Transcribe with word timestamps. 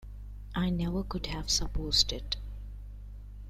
I 0.55 0.71
never 0.71 1.03
could 1.03 1.27
have 1.27 1.51
supposed 1.51 2.11
it. 2.11 2.37